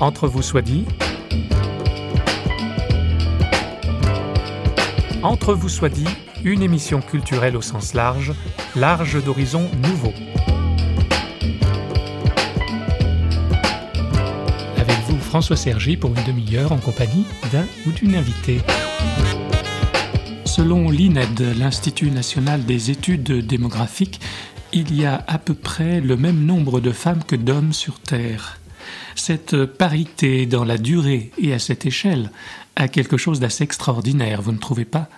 [0.00, 0.86] Entre vous soit dit.
[5.22, 6.08] Entre vous soit dit,
[6.42, 8.32] une émission culturelle au sens large,
[8.76, 10.14] large d'horizons nouveaux.
[14.78, 18.62] Avec vous, François Sergi, pour une demi-heure en compagnie d'un ou d'une invitée.
[20.46, 24.18] Selon l'INED, l'Institut national des études démographiques,
[24.72, 28.59] il y a à peu près le même nombre de femmes que d'hommes sur Terre.
[29.14, 32.30] Cette parité dans la durée et à cette échelle
[32.76, 35.08] a quelque chose d'assez extraordinaire, vous ne trouvez pas?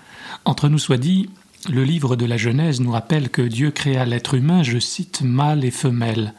[0.44, 1.30] Entre nous soit dit,
[1.70, 5.64] le livre de la Genèse nous rappelle que Dieu créa l'être humain, je cite, mâle
[5.64, 6.34] et femelle.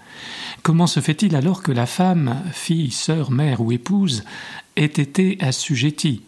[0.62, 4.24] Comment se fait-il alors que la femme, fille, sœur, mère ou épouse,
[4.76, 6.22] ait été assujettie?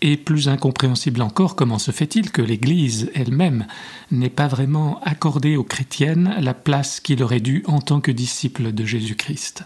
[0.00, 3.66] Et plus incompréhensible encore, comment se fait-il que l'Église elle-même
[4.10, 8.72] n'ait pas vraiment accordé aux chrétiennes la place qu'il aurait due en tant que disciples
[8.72, 9.64] de Jésus-Christ?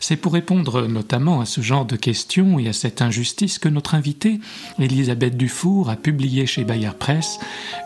[0.00, 3.94] C'est pour répondre notamment à ce genre de questions et à cette injustice que notre
[3.94, 4.40] invitée,
[4.78, 7.38] Elisabeth Dufour, a publié chez Bayard Presse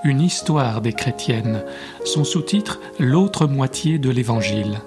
[0.05, 1.63] une histoire des chrétiennes.
[2.05, 4.81] Son sous-titre L'autre moitié de l'Évangile.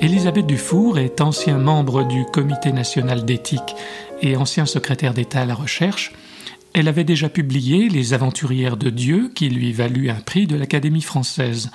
[0.00, 3.74] Elisabeth Dufour est ancien membre du Comité national d'éthique
[4.20, 6.12] et ancien secrétaire d'État à la recherche.
[6.74, 11.00] Elle avait déjà publié Les Aventurières de Dieu, qui lui valut un prix de l'Académie
[11.00, 11.70] française.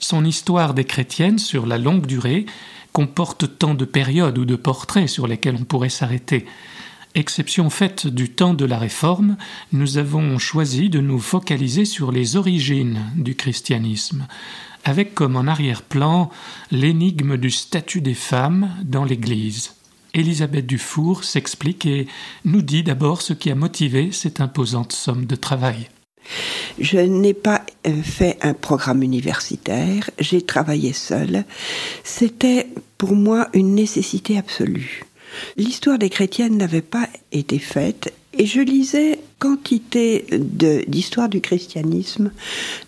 [0.00, 2.44] Son histoire des chrétiennes sur la longue durée
[2.92, 6.46] comporte tant de périodes ou de portraits sur lesquels on pourrait s'arrêter.
[7.14, 9.36] Exception faite du temps de la Réforme,
[9.72, 14.26] nous avons choisi de nous focaliser sur les origines du christianisme,
[14.84, 16.30] avec comme en arrière-plan
[16.70, 19.74] l'énigme du statut des femmes dans l'Église.
[20.14, 22.06] Élisabeth Dufour s'explique et
[22.44, 25.88] nous dit d'abord ce qui a motivé cette imposante somme de travail.
[26.78, 31.44] Je n'ai pas euh, fait un programme universitaire, j'ai travaillé seule.
[32.02, 35.04] C'était pour moi une nécessité absolue.
[35.56, 40.26] L'histoire des chrétiennes n'avait pas été faite et je lisais quantité
[40.88, 42.32] d'histoires du christianisme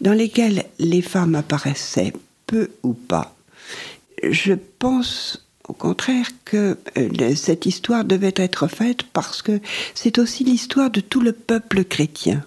[0.00, 2.12] dans lesquelles les femmes apparaissaient
[2.46, 3.36] peu ou pas.
[4.22, 9.60] Je pense au contraire que euh, cette histoire devait être faite parce que
[9.94, 12.44] c'est aussi l'histoire de tout le peuple chrétien.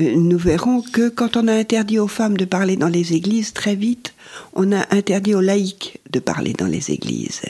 [0.00, 3.52] Euh, nous verrons que quand on a interdit aux femmes de parler dans les églises,
[3.52, 4.14] très vite,
[4.54, 7.42] on a interdit aux laïcs de parler dans les églises.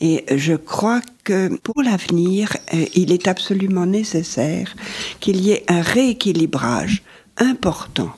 [0.00, 4.74] Et je crois que pour l'avenir, euh, il est absolument nécessaire
[5.20, 7.02] qu'il y ait un rééquilibrage
[7.36, 8.12] important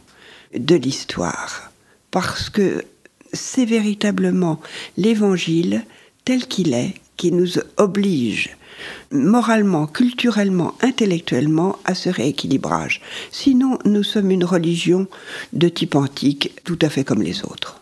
[0.55, 1.73] de l'histoire.
[2.11, 2.85] Parce que
[3.33, 4.61] c'est véritablement
[4.97, 5.85] l'évangile
[6.25, 8.57] tel qu'il est qui nous oblige
[9.13, 13.01] moralement, culturellement, intellectuellement à ce rééquilibrage.
[13.31, 15.07] Sinon, nous sommes une religion
[15.53, 17.82] de type antique, tout à fait comme les autres.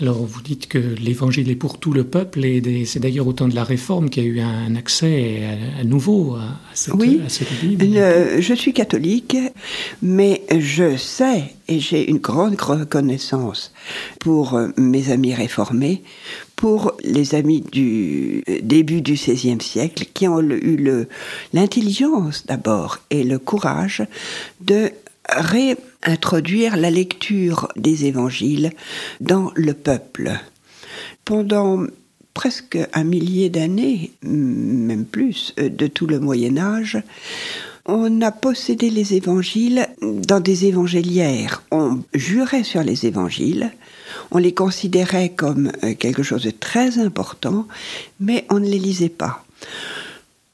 [0.00, 3.48] Alors vous dites que l'évangile est pour tout le peuple et c'est d'ailleurs au temps
[3.48, 5.42] de la réforme qu'il y a eu un accès
[5.78, 7.20] à, nouveau à, cette, oui,
[7.62, 7.98] Bible.
[8.40, 9.36] je suis catholique,
[10.00, 13.72] mais je sais et j'ai une grande reconnaissance
[14.18, 16.02] pour euh, mes amis réformés,
[16.56, 21.06] pour les amis du début du XVIe siècle qui ont eu
[21.52, 24.02] l'intelligence d'abord et le courage
[24.60, 24.90] de
[25.36, 28.72] réintroduire la lecture des évangiles
[29.20, 30.32] dans le peuple.
[31.24, 31.84] Pendant
[32.34, 37.02] presque un millier d'années, même plus, euh, de tout le Moyen Âge,
[37.86, 41.62] on a possédé les évangiles dans des évangéliaires.
[41.70, 43.72] On jurait sur les évangiles,
[44.30, 47.66] on les considérait comme euh, quelque chose de très important,
[48.20, 49.44] mais on ne les lisait pas.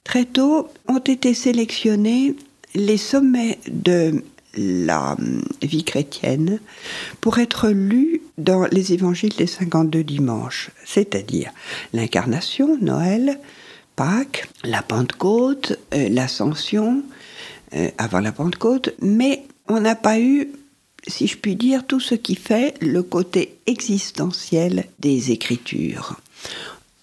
[0.04, 2.36] Très tôt ont été sélectionnés
[2.75, 4.22] les sommets de
[4.56, 6.60] la hum, vie chrétienne
[7.20, 11.50] pour être lu dans les évangiles des 52 dimanches, c'est-à-dire
[11.92, 13.38] l'incarnation, Noël,
[13.96, 17.02] Pâques, la Pentecôte, euh, l'Ascension,
[17.74, 20.53] euh, avant la Pentecôte, mais on n'a pas eu,
[21.06, 26.16] si je puis dire, tout ce qui fait le côté existentiel des Écritures.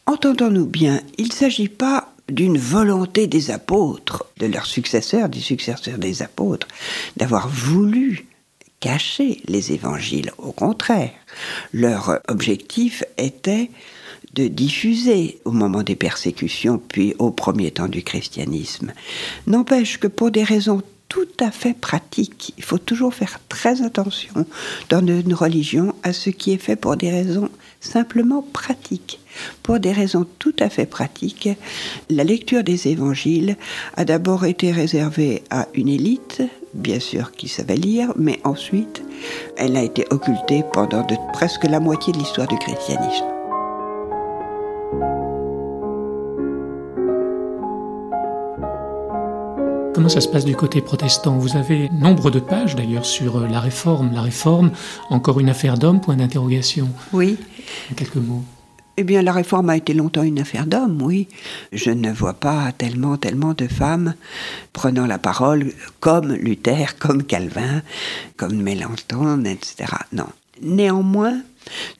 [0.06, 5.98] Entendons-nous bien, il ne s'agit pas d'une volonté des apôtres, de leurs successeurs, des successeurs
[5.98, 6.68] des apôtres,
[7.18, 8.26] d'avoir voulu
[8.80, 10.32] cacher les évangiles.
[10.38, 11.12] Au contraire,
[11.72, 13.70] leur objectif était
[14.34, 18.92] de diffuser au moment des persécutions, puis au premier temps du christianisme.
[19.48, 20.82] N'empêche que pour des raisons
[21.14, 24.34] tout à fait pratiques, il faut toujours faire très attention
[24.90, 27.50] dans une religion à ce qui est fait pour des raisons
[27.80, 29.20] simplement pratiques.
[29.62, 31.50] Pour des raisons tout à fait pratiques,
[32.10, 33.58] la lecture des évangiles
[33.96, 36.42] a d'abord été réservée à une élite
[36.74, 39.04] bien sûr, qui savait lire, mais ensuite,
[39.56, 43.43] elle a été occultée pendant presque la moitié de l'histoire du christianisme.
[49.94, 51.38] Comment ça se passe du côté protestant?
[51.38, 54.12] Vous avez nombre de pages d'ailleurs sur euh, la réforme.
[54.12, 54.72] La réforme,
[55.12, 56.90] encore une affaire d'homme, point d'interrogation.
[57.12, 57.38] Oui.
[57.92, 58.44] En quelques mots.
[58.98, 61.28] Eh bien, la réforme a été longtemps une affaire d'homme, oui.
[61.72, 64.16] Je ne vois pas tellement, tellement de femmes
[64.72, 67.84] prenant la parole comme Luther, comme Calvin,
[68.36, 69.94] comme Mélenchon, etc.
[70.12, 70.28] Non.
[70.64, 71.40] Néanmoins,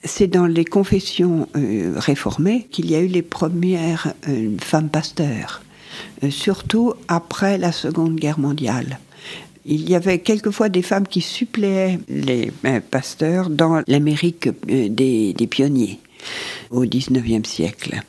[0.02, 5.62] c'est dans les confessions euh, réformées qu'il y a eu les premières euh, femmes pasteurs,
[6.30, 8.98] surtout après la Seconde Guerre mondiale.
[9.66, 12.52] Il y avait quelquefois des femmes qui suppléaient les
[12.90, 16.00] pasteurs dans l'Amérique des pionniers
[16.70, 18.02] au XIXe siècle.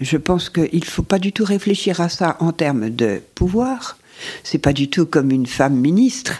[0.00, 3.98] Je pense qu'il ne faut pas du tout réfléchir à ça en termes de pouvoir.
[4.42, 6.34] C'est pas du tout comme une femme ministre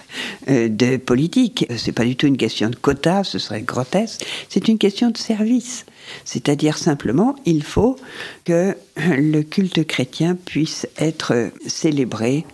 [0.49, 1.67] euh, de politique.
[1.77, 4.25] C'est pas du tout une question de quota, ce serait grotesque.
[4.49, 5.87] C'est une question de service.
[6.25, 7.97] C'est-à-dire simplement, il faut
[8.45, 12.45] que le culte chrétien puisse être célébré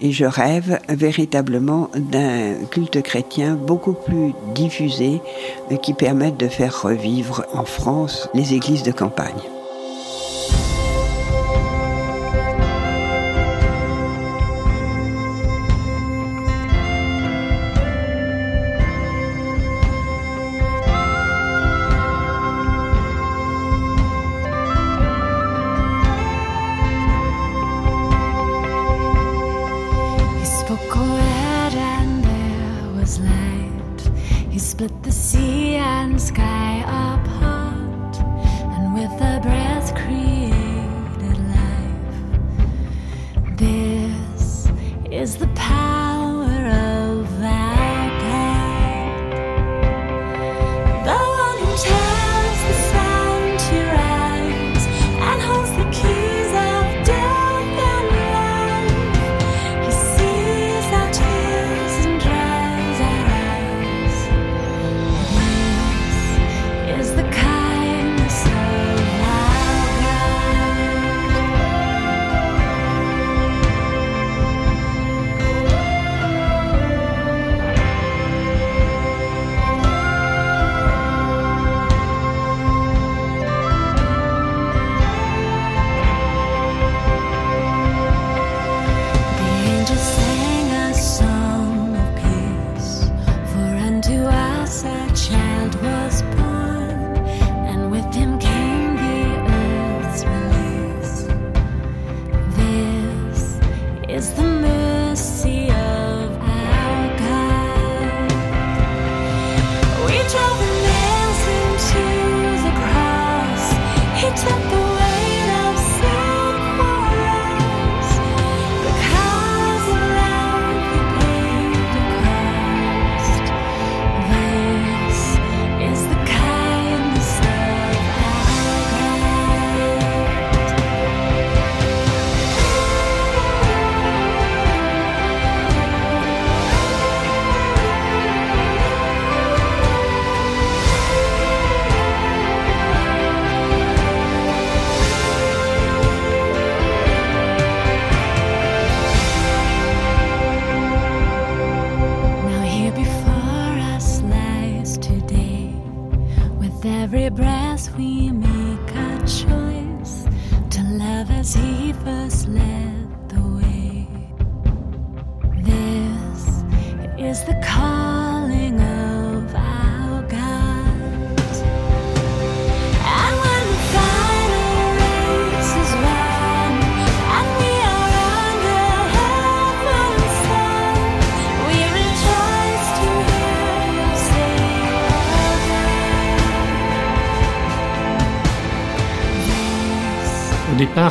[0.00, 5.20] et je rêve véritablement d'un culte chrétien beaucoup plus diffusé
[5.70, 9.53] euh, qui permette de faire revivre en France les églises de campagne.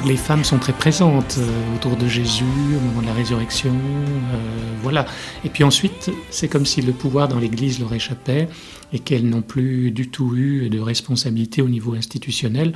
[0.05, 3.71] Les femmes sont très présentes euh, autour de Jésus au moment de la résurrection.
[3.71, 4.37] Euh,
[4.81, 5.05] voilà.
[5.45, 8.47] Et puis ensuite, c'est comme si le pouvoir dans l'Église leur échappait
[8.91, 12.73] et qu'elles n'ont plus du tout eu de responsabilité au niveau institutionnel.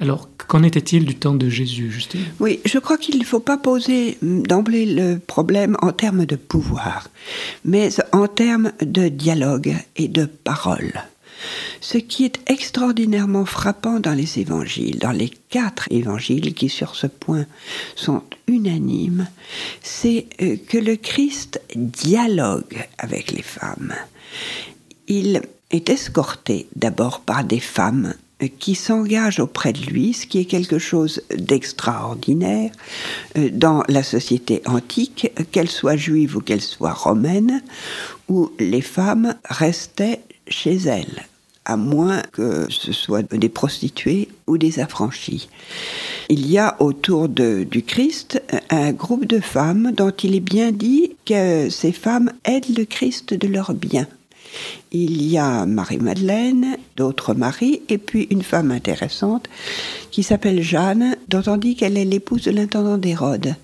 [0.00, 2.20] Alors, qu'en était-il du temps de Jésus, Justine?
[2.38, 7.08] Oui, je crois qu'il ne faut pas poser d'emblée le problème en termes de pouvoir,
[7.64, 10.92] mais en termes de dialogue et de parole.
[11.80, 17.06] Ce qui est extraordinairement frappant dans les évangiles, dans les quatre évangiles qui sur ce
[17.06, 17.46] point
[17.96, 19.28] sont unanimes,
[19.82, 23.94] c'est euh, que le Christ dialogue avec les femmes.
[25.06, 28.14] Il est escorté d'abord par des femmes
[28.58, 32.70] qui s'engagent auprès de lui, ce qui est quelque chose d'extraordinaire
[33.36, 37.62] euh, dans la société antique, qu'elle soit juive ou qu'elle soit romaine,
[38.28, 41.26] où les femmes restaient chez elles,
[41.64, 45.48] à moins que ce soit des prostituées ou des affranchies.
[46.28, 51.12] Il y a autour du Christ un groupe de femmes dont il est bien dit
[51.24, 54.06] que ces femmes aident le Christ de leurs biens.
[54.92, 59.48] Il y a Marie-Madeleine, d'autres Marie, et puis une femme intéressante
[60.10, 63.54] qui s'appelle Jeanne, dont on dit qu'elle est l'épouse de l'intendant d'Hérode.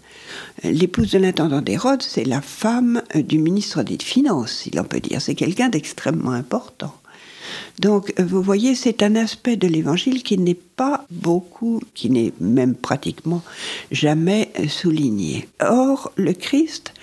[0.63, 5.21] L'épouse de l'intendant d'Hérode, c'est la femme du ministre des Finances, si l'on peut dire.
[5.21, 6.95] C'est quelqu'un d'extrêmement important.
[7.79, 12.75] Donc, vous voyez, c'est un aspect de l'évangile qui n'est pas beaucoup, qui n'est même
[12.75, 13.43] pratiquement
[13.91, 15.49] jamais souligné.
[15.61, 16.95] Or, le Christ,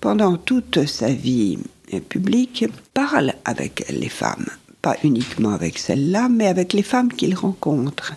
[0.00, 1.58] pendant toute sa vie
[2.08, 4.46] public parle avec les femmes,
[4.82, 8.12] pas uniquement avec celles-là, mais avec les femmes qu'il rencontre.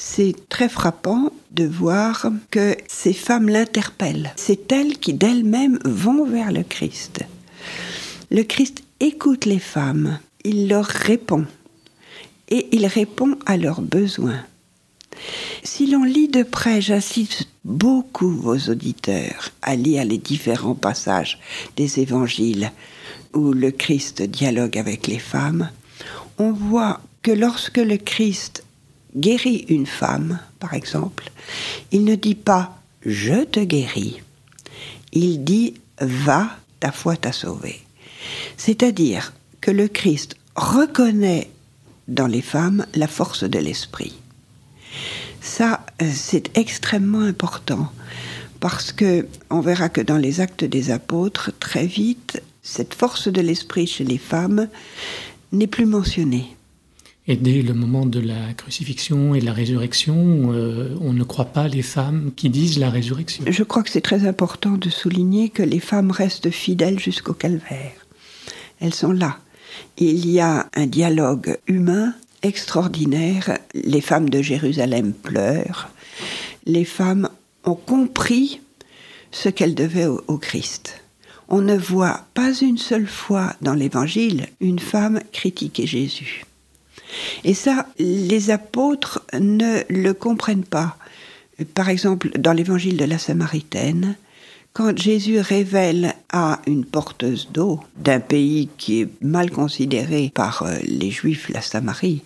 [0.00, 4.32] C'est très frappant de voir que ces femmes l'interpellent.
[4.36, 7.24] C'est elles qui d'elles-mêmes vont vers le Christ.
[8.30, 11.46] Le Christ écoute les femmes, il leur répond
[12.48, 14.44] et il répond à leurs besoins.
[15.64, 21.40] Si l'on lit de près, j'incite beaucoup vos auditeurs à lire les différents passages
[21.74, 22.70] des évangiles
[23.34, 25.70] où le Christ dialogue avec les femmes,
[26.38, 28.62] on voit que lorsque le Christ
[29.16, 31.30] guérit une femme, par exemple,
[31.92, 34.20] il ne dit pas je te guéris,
[35.12, 36.50] il dit va,
[36.80, 37.80] ta foi t'a sauvé.
[38.56, 41.50] C'est-à-dire que le Christ reconnaît
[42.08, 44.14] dans les femmes la force de l'esprit.
[45.40, 47.92] Ça, euh, c'est extrêmement important
[48.60, 53.40] parce que on verra que dans les actes des apôtres, très vite, cette force de
[53.40, 54.68] l'esprit chez les femmes
[55.52, 56.56] n'est plus mentionnée.
[57.30, 61.44] Et dès le moment de la crucifixion et de la résurrection, euh, on ne croit
[61.44, 63.44] pas les femmes qui disent la résurrection.
[63.46, 67.92] Je crois que c'est très important de souligner que les femmes restent fidèles jusqu'au calvaire.
[68.80, 69.40] Elles sont là.
[69.98, 73.58] Il y a un dialogue humain extraordinaire.
[73.74, 75.90] Les femmes de Jérusalem pleurent.
[76.64, 77.28] Les femmes
[77.64, 78.62] ont compris
[79.32, 81.02] ce qu'elles devaient au, Christ.
[81.50, 86.44] On ne voit pas une seule fois dans l'Évangile une femme critiquer Jésus.
[87.44, 90.96] Et ça, les apôtres ne le comprennent pas.
[91.74, 94.16] Par exemple, dans l'Évangile de la Samaritaine,
[94.72, 100.76] quand Jésus révèle à une porteuse d'eau d'un pays qui est mal considéré par euh,
[100.84, 102.22] les Juifs, la Samarie,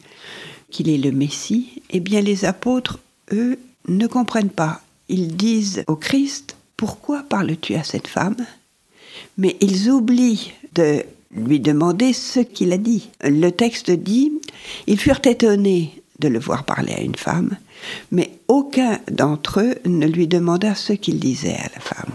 [0.70, 2.98] qu'il est le Messie, eh bien les apôtres,
[3.32, 3.58] eux,
[3.88, 4.82] ne comprennent pas.
[5.08, 8.36] Ils disent au Christ, pourquoi parles-tu à cette femme?
[9.38, 11.04] Mais ils oublient de
[11.36, 13.10] lui demander ce qu'il a dit.
[13.22, 14.32] Le texte dit,
[14.86, 17.56] ils furent étonnés de le voir parler à une femme,
[18.10, 22.12] mais aucun d'entre eux ne lui demanda ce qu'il disait à la femme.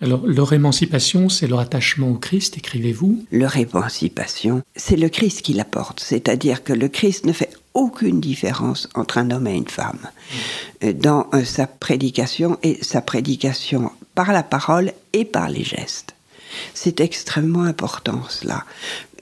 [0.00, 3.24] Alors, leur émancipation, c'est leur attachement au Christ, écrivez-vous?
[3.32, 5.98] Leur émancipation, c'est le Christ qui l'apporte.
[5.98, 9.98] C'est-à-dire que le Christ ne fait aucune différence entre un homme et une femme
[10.84, 16.14] euh, dans euh, sa prédication et sa prédication par la parole et par les gestes.
[16.74, 18.64] C'est extrêmement important cela.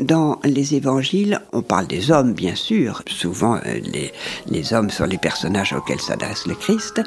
[0.00, 3.02] Dans les évangiles, on parle des hommes, bien sûr.
[3.06, 4.12] Souvent, euh, les,
[4.48, 7.02] les hommes sont les personnages auxquels s'adresse le Christ.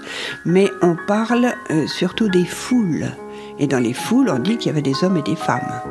[0.46, 1.54] Mais on parle
[1.88, 3.12] surtout des foules.
[3.60, 5.82] Et dans les foules, on dit qu'il y avait des hommes et des femmes.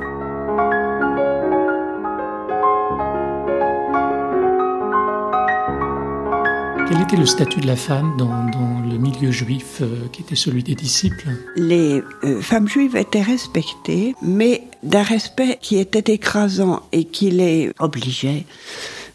[6.89, 8.51] Quel était le statut de la femme dans, le
[8.99, 11.31] milieu juif euh, qui était celui des disciples.
[11.57, 17.73] Les euh, femmes juives étaient respectées, mais d'un respect qui était écrasant et qui les
[17.79, 18.45] obligeait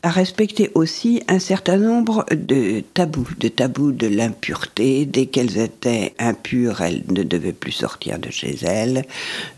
[0.04, 5.06] à respecter aussi un certain nombre de tabous, de tabous de l'impureté.
[5.06, 9.06] Dès qu'elles étaient impures, elles ne devaient plus sortir de chez elles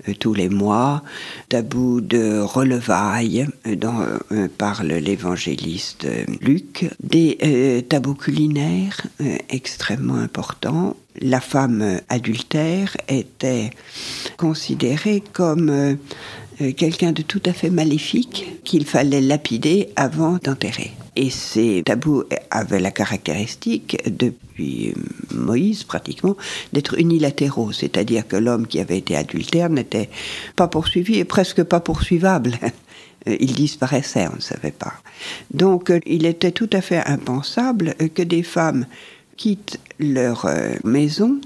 [0.07, 1.01] euh, tous les mois.
[1.49, 6.07] Tabous de relevailles euh, dont euh, parle l'évangéliste
[6.41, 6.85] Luc.
[7.01, 9.01] Des tabous culinaires
[9.49, 10.95] extrêmement importants.
[11.21, 13.71] La femme adultère était
[14.37, 15.97] considérée comme
[16.61, 20.91] euh, quelqu'un de tout à fait maléfique qu'il fallait lapider avant d'enterrer.
[21.15, 24.93] Et ces tabous avaient la caractéristique, depuis
[25.33, 26.35] Moïse pratiquement,
[26.73, 30.09] d'être unilatéraux, c'est-à-dire que l'homme qui avait été adultère n'était
[30.55, 32.57] pas poursuivi et presque pas poursuivable.
[33.25, 34.93] il disparaissait, on ne savait pas.
[35.53, 38.85] Donc euh, il était tout à fait impensable que des femmes
[39.37, 40.47] quittent leur
[40.83, 41.39] maison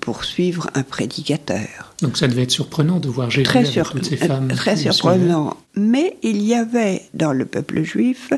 [0.00, 1.94] pour suivre un prédicateur.
[2.02, 4.48] Donc ça devait être surprenant de voir Jésus très avec toutes ces femmes.
[4.48, 5.56] Très surprenant.
[5.76, 8.32] Mais il y avait dans le peuple juif,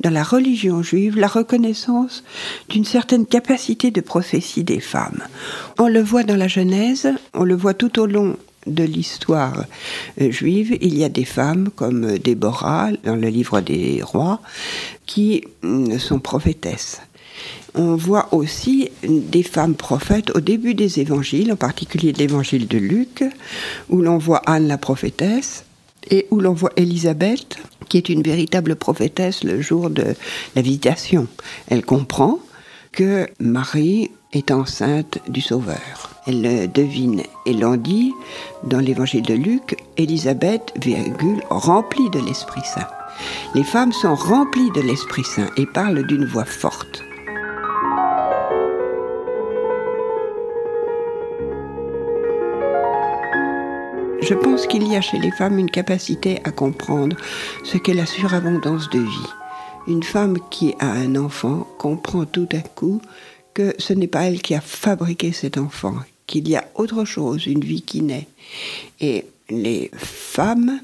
[0.00, 2.24] dans la religion juive, la reconnaissance
[2.68, 5.22] d'une certaine capacité de prophétie des femmes.
[5.78, 9.64] On le voit dans la Genèse, on le voit tout au long de l'histoire
[10.20, 14.40] euh, juive, il y a des femmes comme Déborah dans le livre des rois
[15.06, 17.00] qui mm, sont prophétesses.
[17.74, 23.24] On voit aussi des femmes prophètes au début des évangiles, en particulier l'évangile de Luc,
[23.88, 25.64] où l'on voit Anne la prophétesse
[26.10, 27.58] et où l'on voit Élisabeth,
[27.88, 30.14] qui est une véritable prophétesse le jour de
[30.56, 31.26] la visitation.
[31.68, 32.38] Elle comprend
[32.92, 36.10] que Marie est enceinte du Sauveur.
[36.26, 38.12] Elle le devine et l'on dit
[38.64, 42.88] dans l'évangile de Luc, Élisabeth, virgule, remplie de l'Esprit Saint.
[43.54, 47.02] Les femmes sont remplies de l'Esprit Saint et parlent d'une voix forte.
[54.28, 57.16] Je pense qu'il y a chez les femmes une capacité à comprendre
[57.64, 59.32] ce qu'est la surabondance de vie.
[59.86, 63.00] Une femme qui a un enfant comprend tout à coup
[63.54, 65.94] que ce n'est pas elle qui a fabriqué cet enfant,
[66.26, 68.28] qu'il y a autre chose, une vie qui naît.
[69.00, 70.78] Et les femmes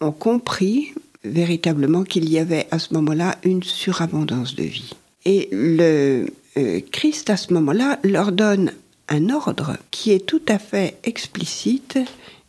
[0.00, 4.94] ont compris véritablement qu'il y avait à ce moment-là une surabondance de vie.
[5.24, 6.26] Et le
[6.56, 8.72] euh, Christ, à ce moment-là, leur donne
[9.08, 12.00] un ordre qui est tout à fait explicite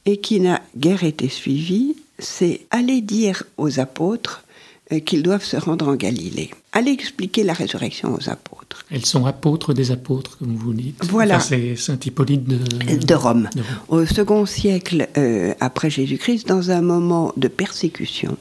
[0.06, 4.44] et qui n'a guère été suivi, c'est aller dire aux apôtres
[4.92, 6.52] euh, qu'ils doivent se rendre en Galilée.
[6.72, 8.86] Aller expliquer la résurrection aux apôtres.
[8.92, 11.04] Elles sont apôtres des apôtres, comme vous dites.
[11.06, 11.40] Voilà.
[11.40, 13.50] c'est Saint Hippolyte de, de, Rome.
[13.88, 18.38] Au second siècle euh, après Jésus-Christ, dans un moment de persécution.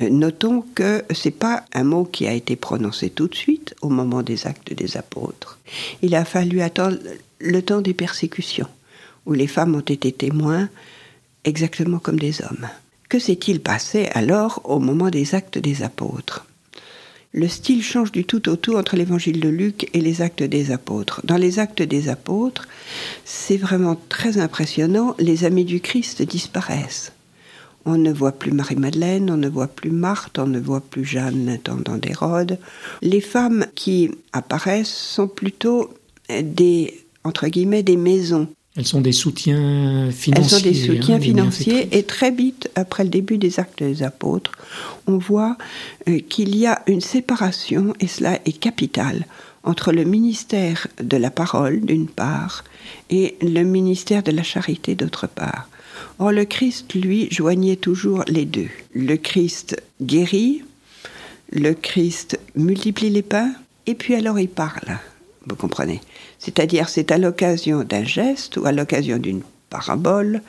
[0.00, 3.88] Euh, notons que c'est pas un mot qui a été prononcé tout de suite au
[3.88, 5.58] moment des actes des apôtres.
[6.00, 6.96] Il a fallu attendre
[7.38, 8.68] le temps des persécutions
[9.26, 10.68] où les femmes ont été témoins
[11.44, 12.68] exactement comme des hommes.
[13.08, 16.46] Que s'est-il passé alors au moment des actes des apôtres?
[17.34, 20.70] Le style change du tout au tout entre l'évangile de Luc et les actes des
[20.70, 21.22] apôtres.
[21.24, 22.68] Dans les actes des apôtres,
[23.24, 27.12] c'est vraiment très impressionnant, les amis du Christ disparaissent.
[27.86, 31.46] On ne voit plus Marie-Madeleine, on ne voit plus Marthe, on ne voit plus Jeanne,
[31.46, 32.58] l'intendant d'Hérode.
[33.00, 35.92] Les femmes qui apparaissent sont plutôt
[36.28, 40.32] des, entre guillemets, des maisons elles sont des soutiens financiers.
[40.34, 44.02] Elles sont des soutiens hein, financiers et très vite, après le début des actes des
[44.02, 44.52] apôtres,
[45.06, 45.58] on voit
[46.08, 49.26] euh, qu'il y a une séparation, et cela est capital,
[49.62, 52.64] entre le ministère de la parole d'une part
[53.10, 55.68] et le ministère de la charité d'autre part.
[56.18, 58.68] Or le Christ, lui, joignait toujours les deux.
[58.94, 60.62] Le Christ guérit,
[61.52, 63.52] le Christ multiplie les pains,
[63.86, 64.98] et puis alors il parle.
[65.46, 66.00] Vous comprenez
[66.38, 70.42] C'est-à-dire, c'est à l'occasion d'un geste ou à l'occasion d'une parabole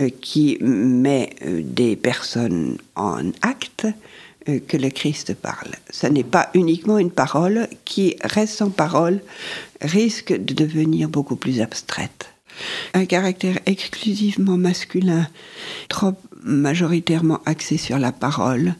[0.00, 3.86] euh, qui met euh, des personnes en acte
[4.48, 5.70] euh, que le Christ parle.
[5.90, 9.20] Ce n'est pas uniquement une parole qui, reste sans parole,
[9.80, 12.30] risque de devenir beaucoup plus abstraite.
[12.94, 15.28] Un caractère exclusivement masculin,
[15.88, 18.74] trop majoritairement axé sur la parole,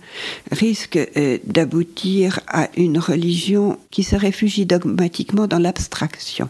[0.52, 6.48] risque euh, d'aboutir à une religion qui se réfugie dogmatiquement dans l'abstraction.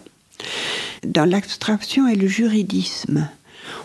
[1.07, 3.29] Dans l'abstraction et le juridisme,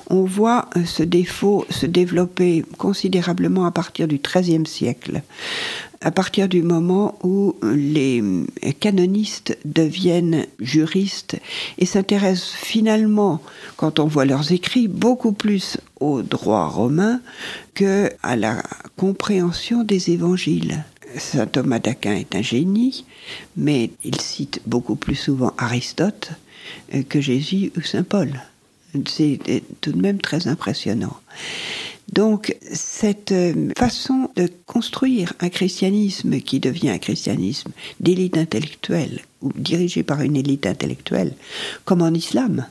[0.09, 5.21] on voit euh, ce défaut se développer considérablement à partir du XIIIe siècle,
[6.01, 8.23] à partir du moment où les
[8.79, 11.37] canonistes deviennent juristes
[11.77, 13.41] et s'intéressent finalement,
[13.75, 17.21] quand on voit leurs écrits, beaucoup plus au droit romain
[17.73, 18.63] que à la
[18.95, 20.83] compréhension des évangiles.
[21.17, 23.05] Saint Thomas d'Aquin est un génie,
[23.57, 26.31] mais il cite beaucoup plus souvent Aristote
[27.09, 28.39] que Jésus ou Saint Paul.
[29.07, 29.39] C'est
[29.81, 31.17] tout de même très impressionnant.
[32.13, 39.51] Donc cette euh, façon de construire un christianisme qui devient un christianisme d'élite intellectuelle ou
[39.55, 41.33] dirigé par une élite intellectuelle,
[41.85, 42.65] comme en islam,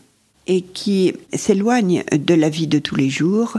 [0.48, 3.58] et qui s'éloigne de la vie de tous les jours,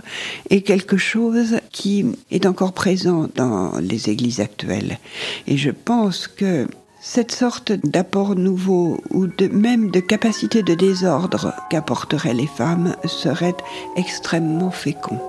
[0.50, 5.00] est quelque chose qui est encore présent dans les églises actuelles.
[5.48, 6.68] Et je pense que
[7.02, 13.56] cette sorte d'apport nouveau ou de, même de capacité de désordre qu'apporteraient les femmes serait
[13.96, 15.20] extrêmement fécond.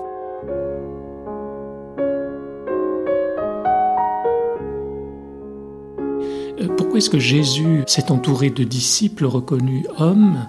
[6.59, 10.45] Euh, pourquoi est-ce que Jésus s'est entouré de disciples reconnus hommes?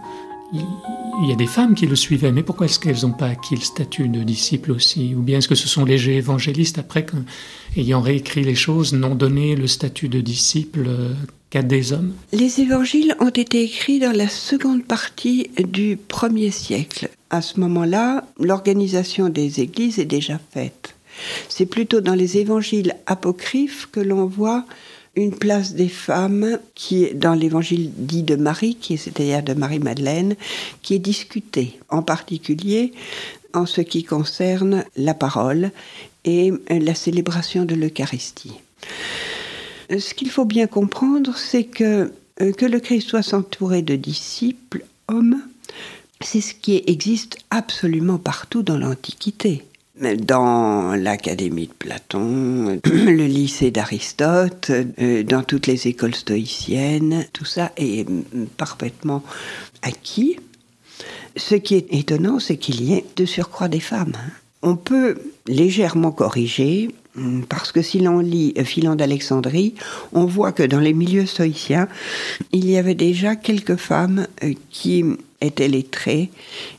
[1.29, 3.61] Y a des femmes qui le suivaient, mais pourquoi est-ce qu'elles n'ont pas acquis le
[3.61, 5.15] statut de disciple aussi?
[5.15, 7.07] Ou bien est-ce que ce sont les évangélistes, après,
[7.77, 11.13] ayant réécrit les choses, n'ont donné le statut de disciple euh,
[11.51, 12.13] qu'à des hommes?
[12.33, 17.11] Les évangiles ont été écrits dans la seconde partie du premier siècle.
[17.31, 20.95] À ce moment-là, l'organisation des églises est déjà faite.
[21.49, 24.65] C'est plutôt dans les évangiles apocryphes que l'on voit
[25.15, 29.55] une place des femmes qui est dans l'évangile dit de Marie, qui est c'est-à-dire de
[29.55, 30.37] Marie-Madeleine,
[30.83, 32.93] qui est discutée, en particulier
[33.55, 35.71] en ce qui concerne la parole
[36.25, 38.55] et la célébration de l'Eucharistie.
[39.91, 44.87] Ce qu'il faut bien comprendre, c'est que euh, que le Christ soit s'entourer de disciples,
[45.09, 45.43] hommes,
[46.23, 49.65] c'est ce qui existe absolument partout dans l'Antiquité
[50.03, 57.73] dans l'Académie de Platon, le lycée d'Aristote, euh, dans toutes les écoles stoïciennes, tout ça
[57.77, 58.07] est
[58.57, 59.23] parfaitement
[59.83, 60.39] acquis.
[61.37, 64.13] Ce qui est étonnant, c'est qu'il y ait de surcroît des femmes.
[64.17, 64.31] Hein.
[64.63, 66.91] On peut légèrement corriger,
[67.49, 69.75] parce que si l'on lit Philon d'Alexandrie,
[70.13, 71.89] on voit que dans les milieux stoïciens,
[72.53, 75.05] il y avait déjà quelques femmes euh, qui
[75.41, 76.31] étaient lettrées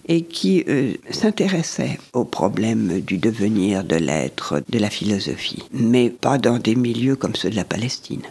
[0.08, 6.38] et qui euh, s'intéressaient aux problèmes du devenir, de l'être, de la philosophie, mais pas
[6.38, 8.24] dans des milieux comme ceux de la Palestine.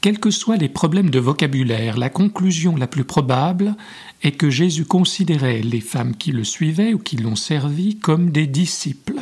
[0.00, 3.74] Quels que soient les problèmes de vocabulaire, la conclusion la plus probable
[4.22, 8.46] est que Jésus considérait les femmes qui le suivaient ou qui l'ont servi comme des
[8.46, 9.20] disciples.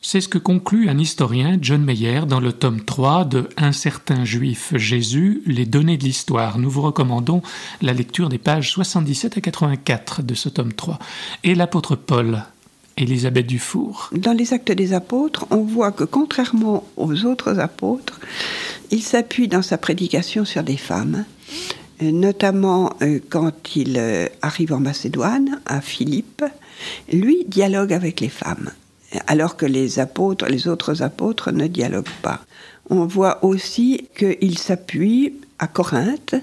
[0.00, 4.24] C'est ce que conclut un historien, John Meyer, dans le tome 3 de Un certain
[4.24, 6.58] juif Jésus, les données de l'histoire.
[6.58, 7.42] Nous vous recommandons
[7.82, 10.98] la lecture des pages 77 à 84 de ce tome 3.
[11.44, 12.44] Et l'apôtre Paul,
[12.96, 14.10] Élisabeth Dufour.
[14.12, 18.20] Dans les actes des apôtres, on voit que contrairement aux autres apôtres,
[18.90, 21.24] il s'appuie dans sa prédication sur des femmes,
[22.00, 26.44] notamment euh, quand il euh, arrive en Macédoine, à Philippe,
[27.12, 28.70] lui dialogue avec les femmes
[29.26, 32.40] alors que les apôtres, les autres apôtres ne dialoguent pas.
[32.88, 36.34] On voit aussi qu'il s'appuie à Corinthe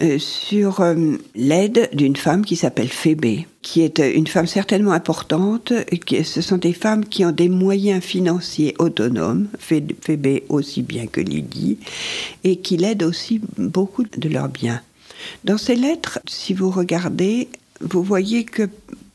[0.00, 5.72] euh, sur euh, l'aide d'une femme qui s'appelle Phébé, qui est une femme certainement importante.
[5.72, 11.78] ce sont des femmes qui ont des moyens financiers autonomes, Phébé aussi bien que Lydie,
[12.44, 14.82] et qui l'aident aussi beaucoup de leurs biens.
[15.44, 17.48] Dans ces lettres, si vous regardez,
[17.80, 18.68] vous voyez que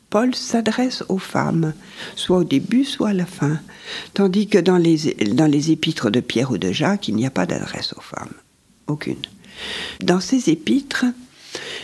[0.09, 1.73] Paul s'adresse aux femmes,
[2.15, 3.59] soit au début, soit à la fin,
[4.13, 7.45] tandis que dans les, dans épîtres de Pierre ou de Jacques, il n'y a pas
[7.45, 8.33] d'adresse aux femmes.
[8.87, 9.17] Aucune.
[10.01, 11.05] Dans ces épîtres,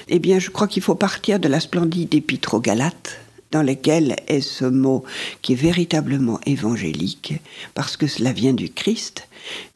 [0.08, 3.20] eh bien, je crois qu'il faut partir de la splendide épître aux Galates,
[3.54, 5.06] dans lequel est ce mot
[5.44, 7.36] qui est véritablement évangélique,
[7.76, 9.28] parce que cela vient du Christ.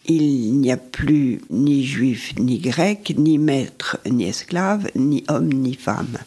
[0.07, 5.75] Il n'y a plus ni juif ni grec, ni maître ni esclave, ni homme ni
[5.75, 6.17] femme.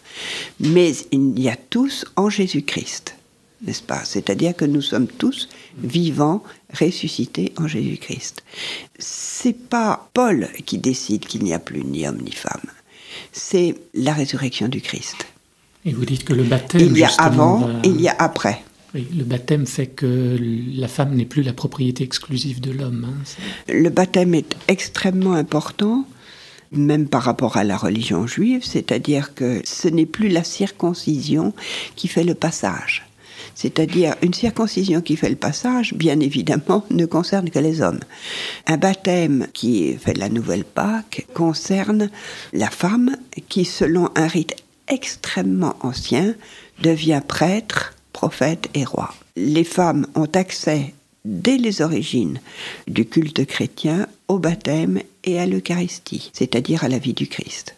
[0.60, 3.16] Mais il y a tous en Jésus-Christ,
[3.62, 4.04] n'est-ce pas?
[4.04, 8.44] C'est-à-dire que nous sommes tous vivants, ressuscités en Jésus-Christ.
[8.98, 12.70] C'est pas Paul qui décide qu'il n'y a plus ni homme ni femme.
[13.32, 15.26] C'est la résurrection du Christ.
[15.84, 16.82] Et vous dites que le baptême.
[16.82, 18.62] Il y a avant, il y a après.
[18.94, 20.36] le baptême fait que
[20.74, 23.06] la femme n'est plus la propriété exclusive de l'homme.
[23.08, 26.04] Hein, le baptême est extrêmement important,
[26.70, 31.54] même par rapport à la religion juive, c'est-à-dire que ce n'est plus la circoncision
[31.96, 33.06] qui fait le passage.
[33.54, 38.00] C'est-à-dire une circoncision qui fait le passage, bien évidemment, ne concerne que les hommes.
[38.66, 42.10] Un baptême qui fait la nouvelle Pâque concerne
[42.52, 43.16] la femme
[43.48, 44.56] qui, selon un rite
[44.90, 46.35] extrêmement ancien,
[46.83, 49.14] devient prêtre, prophète et roi.
[49.37, 52.40] Les femmes ont accès dès les origines
[52.87, 57.76] du culte chrétien au baptême et à l'Eucharistie, c'est-à-dire à la vie du Christ.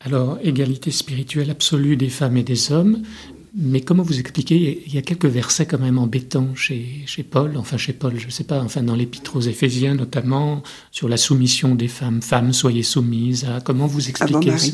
[0.00, 3.02] Alors, égalité spirituelle absolue des femmes et des hommes,
[3.56, 7.56] mais comment vous expliquez Il y a quelques versets quand même embêtants chez, chez Paul,
[7.56, 11.16] enfin chez Paul, je ne sais pas, enfin dans l'Épître aux Éphésiens notamment, sur la
[11.16, 12.20] soumission des femmes.
[12.20, 13.60] Femmes, soyez soumises à.
[13.60, 14.72] Comment vous expliquez ça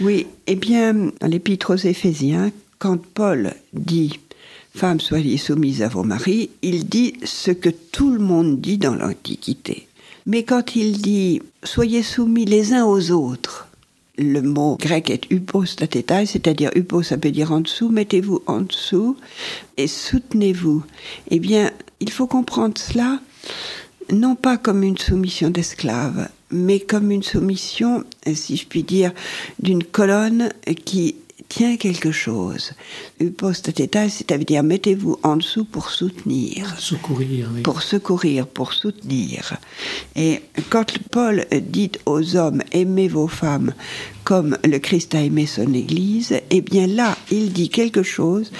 [0.00, 4.18] Oui, eh bien, dans l'Épître aux Éphésiens, quand Paul dit
[4.74, 8.94] Femmes, soyez soumises à vos maris, il dit ce que tout le monde dit dans
[8.94, 9.88] l'Antiquité.
[10.26, 13.68] Mais quand il dit Soyez soumis les uns aux autres,
[14.18, 19.16] le mot grec est hypostatétai, c'est-à-dire hypo, ça peut dire en dessous, mettez-vous en dessous
[19.76, 20.82] et soutenez-vous.
[21.30, 23.20] Eh bien, il faut comprendre cela
[24.12, 29.12] non pas comme une soumission d'esclave, mais comme une soumission, si je puis dire,
[29.58, 30.50] d'une colonne
[30.84, 31.16] qui
[31.48, 32.72] tient quelque chose.
[33.20, 36.74] Hypostateta, c'est-à-dire mettez-vous en dessous pour soutenir.
[36.78, 37.62] Secourir, oui.
[37.62, 39.56] Pour secourir, pour soutenir.
[40.14, 43.72] Et quand Paul dit aux hommes aimez vos femmes
[44.24, 48.50] comme le Christ a aimé son Église, eh bien là, il dit quelque chose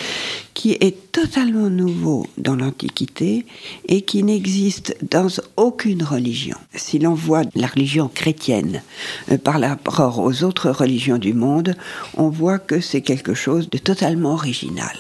[0.57, 3.45] qui est totalement nouveau dans l'Antiquité
[3.89, 6.57] et qui n'existe dans aucune religion.
[6.75, 8.83] Si l'on voit la religion chrétienne
[9.31, 11.75] euh, par rapport aux autres religions du monde,
[12.17, 14.97] on voit que c'est quelque chose de totalement original.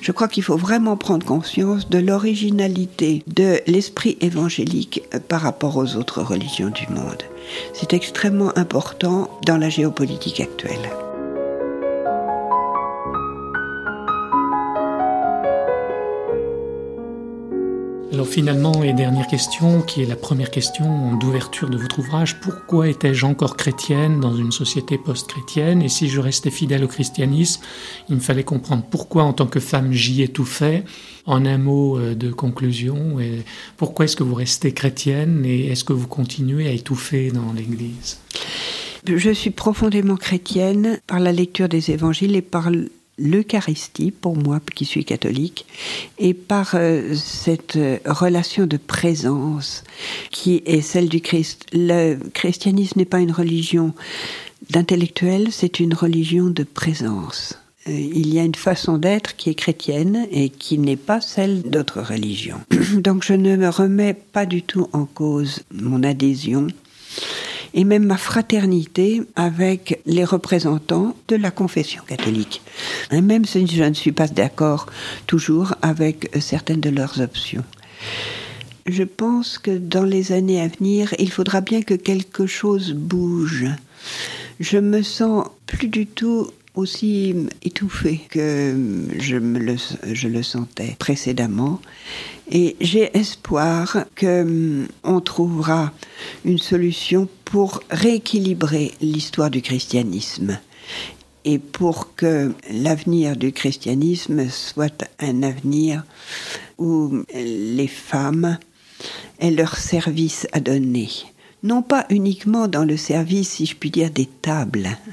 [0.00, 5.76] Je crois qu'il faut vraiment prendre conscience de l'originalité de l'esprit évangélique euh, par rapport
[5.76, 7.22] aux autres religions du monde.
[7.72, 10.88] C'est extrêmement important dans la géopolitique actuelle.
[18.12, 22.88] Alors finalement, et dernière question, qui est la première question d'ouverture de votre ouvrage, pourquoi
[22.88, 25.82] étais-je encore chrétienne dans une société post-chrétienne?
[25.82, 27.62] Et si je restais fidèle au christianisme,
[28.08, 30.84] il me fallait comprendre pourquoi en tant que femme j'y étouffais.
[31.26, 33.18] En un mot euh, de conclusion,
[33.76, 38.18] pourquoi est-ce que vous restez chrétienne et est-ce que vous continuez à étouffer dans l'Église?
[39.06, 42.70] Je suis profondément chrétienne par la lecture des évangiles et par
[43.18, 45.66] l'Eucharistie, pour moi qui suis catholique,
[46.18, 49.84] et par euh, cette euh, relation de présence
[50.30, 51.66] qui est celle du Christ.
[51.72, 53.94] Le christianisme n'est pas une religion
[54.70, 57.58] d'intellectuel, c'est une religion de présence.
[57.88, 61.62] Euh, il y a une façon d'être qui est chrétienne et qui n'est pas celle
[61.62, 62.60] d'autres religions.
[62.96, 66.66] Donc je ne me remets pas du tout en cause mon adhésion
[67.76, 72.62] et même ma fraternité avec les représentants de la confession catholique.
[73.12, 74.86] Et même si je ne suis pas d'accord
[75.26, 77.64] toujours avec certaines de leurs options.
[78.86, 83.66] Je pense que dans les années à venir, il faudra bien que quelque chose bouge.
[84.58, 88.74] Je me sens plus du tout aussi étouffé que
[89.18, 89.76] je, me le,
[90.12, 91.80] je le sentais précédemment.
[92.50, 95.92] Et j'ai espoir qu'on hum, trouvera
[96.44, 100.58] une solution pour rééquilibrer l'histoire du christianisme
[101.44, 106.04] et pour que l'avenir du christianisme soit un avenir
[106.78, 108.58] où les femmes
[109.38, 111.08] aient leur service à donner.
[111.62, 115.12] Non pas uniquement dans le service, si je puis dire, des tables, euh,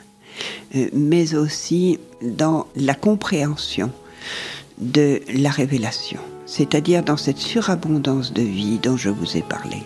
[0.93, 3.91] mais aussi dans la compréhension
[4.79, 9.83] de la révélation, c'est-à-dire dans cette surabondance de vie dont je vous ai parlé.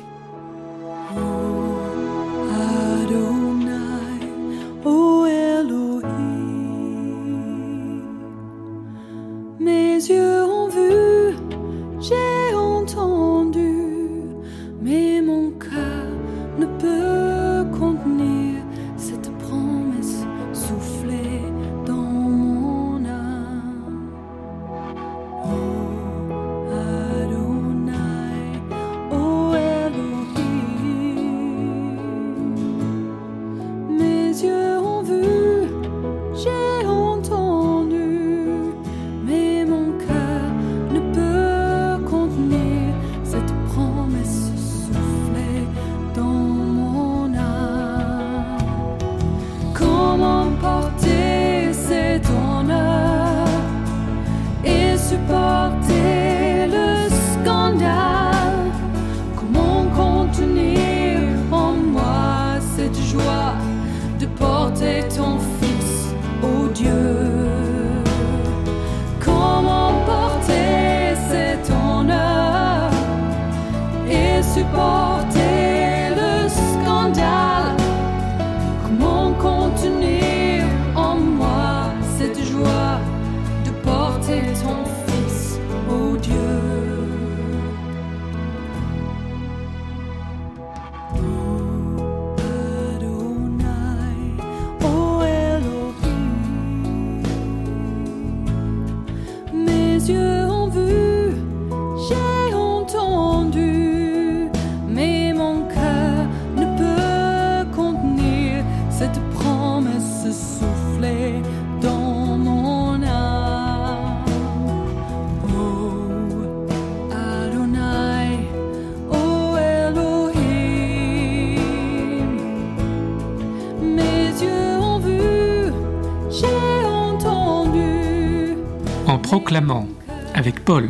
[129.27, 129.89] Proclamant,
[130.35, 130.89] avec Paul,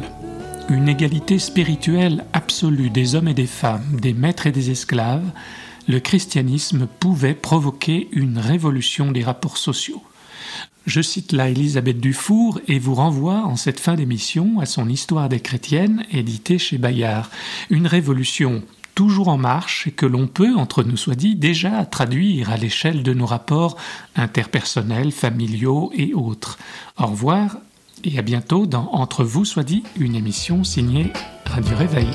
[0.69, 5.25] une égalité spirituelle absolue des hommes et des femmes, des maîtres et des esclaves,
[5.87, 10.03] le christianisme pouvait provoquer une révolution des rapports sociaux.
[10.85, 15.29] Je cite là Elisabeth Dufour et vous renvoie en cette fin d'émission à son Histoire
[15.29, 17.31] des chrétiennes éditée chez Bayard.
[17.71, 18.61] Une révolution
[18.93, 23.01] toujours en marche et que l'on peut, entre nous soit dit, déjà traduire à l'échelle
[23.01, 23.77] de nos rapports
[24.15, 26.59] interpersonnels, familiaux et autres.
[26.99, 27.57] Au revoir
[28.03, 31.11] et à bientôt dans Entre vous soit dit, une émission signée
[31.45, 32.07] Radio Réveil.